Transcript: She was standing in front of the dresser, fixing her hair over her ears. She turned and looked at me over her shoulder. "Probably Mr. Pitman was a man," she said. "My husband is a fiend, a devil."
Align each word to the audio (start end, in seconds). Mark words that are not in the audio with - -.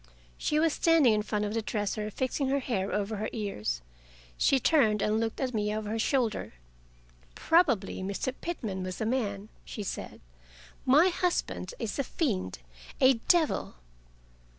She 0.35 0.59
was 0.59 0.73
standing 0.73 1.13
in 1.13 1.21
front 1.21 1.45
of 1.45 1.53
the 1.53 1.61
dresser, 1.61 2.09
fixing 2.09 2.47
her 2.47 2.57
hair 2.59 2.91
over 2.91 3.17
her 3.17 3.29
ears. 3.31 3.81
She 4.35 4.59
turned 4.59 4.99
and 4.99 5.19
looked 5.19 5.39
at 5.39 5.53
me 5.53 5.71
over 5.75 5.91
her 5.91 5.99
shoulder. 5.99 6.53
"Probably 7.35 8.01
Mr. 8.01 8.33
Pitman 8.41 8.81
was 8.81 8.99
a 8.99 9.05
man," 9.05 9.49
she 9.63 9.83
said. 9.83 10.19
"My 10.87 11.09
husband 11.09 11.75
is 11.77 11.99
a 11.99 12.03
fiend, 12.03 12.57
a 12.99 13.13
devil." 13.27 13.75